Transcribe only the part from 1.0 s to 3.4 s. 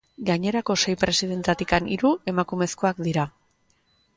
presidenteetatik hiru emakumezkoak dira.